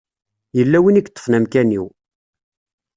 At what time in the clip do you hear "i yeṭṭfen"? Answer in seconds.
0.99-1.37